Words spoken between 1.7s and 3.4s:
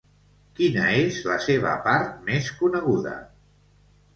part més coneguda?